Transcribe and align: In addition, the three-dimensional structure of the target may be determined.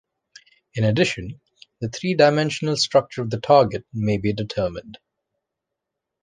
In 0.73 0.83
addition, 0.83 1.39
the 1.79 1.87
three-dimensional 1.87 2.75
structure 2.75 3.21
of 3.21 3.29
the 3.29 3.39
target 3.39 3.85
may 3.93 4.17
be 4.17 4.33
determined. 4.33 4.97